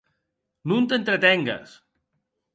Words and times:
Non 0.69 0.87
t’entretengues. 0.89 1.75